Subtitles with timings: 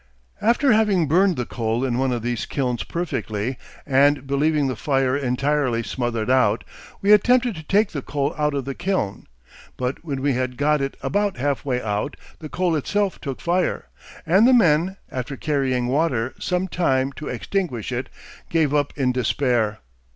[0.41, 5.15] After having burned the coal in one of these kilns perfectly, and believing the fire
[5.15, 6.63] entirely smothered out,
[7.03, 9.27] we attempted to take the coal out of the kiln;
[9.77, 13.89] but when we had got it about half way out, the coal itself took fire,
[14.25, 18.09] and the men, after carrying water some time to extinguish it,
[18.49, 19.81] gave up in despair.